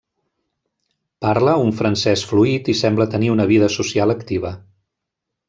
Parla 1.25 1.53
un 1.65 1.69
francès 1.81 2.23
fluid 2.31 2.73
i 2.73 2.75
sembla 2.81 3.07
tenir 3.17 3.31
una 3.35 3.47
vida 3.53 3.69
social 3.77 4.17
activa. 4.17 4.55